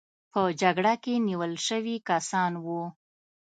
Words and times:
په 0.31 0.41
جګړه 0.61 0.93
کې 1.03 1.13
نیول 1.27 1.53
شوي 1.67 1.95
کسان 2.09 2.51
وو. 2.65 2.81